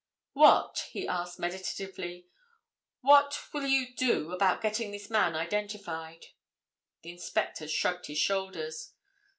[0.33, 2.25] "What," he asked meditatively,
[3.01, 6.25] "what will you do about getting this man identified?"
[7.03, 8.93] The inspector shrugged his shoulders.